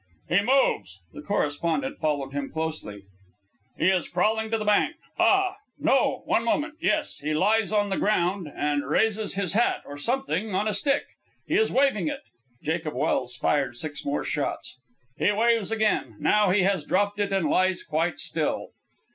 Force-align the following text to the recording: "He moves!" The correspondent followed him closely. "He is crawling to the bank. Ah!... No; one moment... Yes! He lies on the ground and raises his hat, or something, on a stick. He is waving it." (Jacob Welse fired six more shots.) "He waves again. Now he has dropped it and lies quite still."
"He 0.29 0.41
moves!" 0.41 0.99
The 1.13 1.21
correspondent 1.21 1.99
followed 1.99 2.33
him 2.33 2.49
closely. 2.49 3.03
"He 3.77 3.85
is 3.89 4.07
crawling 4.07 4.49
to 4.49 4.57
the 4.57 4.65
bank. 4.65 4.95
Ah!... 5.19 5.57
No; 5.77 6.23
one 6.25 6.43
moment... 6.43 6.73
Yes! 6.81 7.19
He 7.19 7.35
lies 7.35 7.71
on 7.71 7.91
the 7.91 7.99
ground 7.99 8.51
and 8.55 8.83
raises 8.89 9.35
his 9.35 9.53
hat, 9.53 9.83
or 9.85 9.99
something, 9.99 10.55
on 10.55 10.67
a 10.67 10.73
stick. 10.73 11.03
He 11.47 11.55
is 11.55 11.71
waving 11.71 12.07
it." 12.07 12.21
(Jacob 12.63 12.95
Welse 12.95 13.37
fired 13.37 13.77
six 13.77 14.03
more 14.03 14.23
shots.) 14.23 14.79
"He 15.19 15.31
waves 15.31 15.71
again. 15.71 16.15
Now 16.19 16.49
he 16.49 16.63
has 16.63 16.83
dropped 16.83 17.19
it 17.19 17.31
and 17.31 17.47
lies 17.47 17.83
quite 17.83 18.17
still." 18.17 18.69